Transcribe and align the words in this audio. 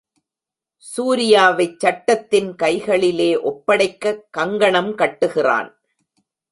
சூரியாவைச் 0.83 1.77
சட்டத்தின் 1.77 2.55
கைகளிலே 2.55 3.35
ஒப்படைக்கக் 3.35 4.23
கங்கணம் 4.31 4.97
கட்டுகிறான். 4.97 5.69